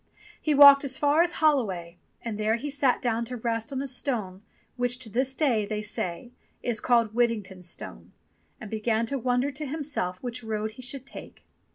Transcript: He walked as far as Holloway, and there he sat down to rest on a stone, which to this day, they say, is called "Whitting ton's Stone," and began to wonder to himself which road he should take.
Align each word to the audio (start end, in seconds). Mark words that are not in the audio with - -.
He 0.41 0.55
walked 0.55 0.83
as 0.83 0.97
far 0.97 1.21
as 1.21 1.33
Holloway, 1.33 1.99
and 2.23 2.39
there 2.39 2.55
he 2.55 2.71
sat 2.71 3.03
down 3.03 3.23
to 3.25 3.37
rest 3.37 3.71
on 3.71 3.83
a 3.83 3.87
stone, 3.87 4.41
which 4.75 4.97
to 4.97 5.09
this 5.09 5.35
day, 5.35 5.63
they 5.63 5.83
say, 5.83 6.31
is 6.63 6.79
called 6.79 7.09
"Whitting 7.13 7.43
ton's 7.43 7.69
Stone," 7.69 8.11
and 8.59 8.71
began 8.71 9.05
to 9.05 9.19
wonder 9.19 9.51
to 9.51 9.65
himself 9.67 10.17
which 10.23 10.41
road 10.43 10.71
he 10.71 10.81
should 10.81 11.05
take. 11.05 11.45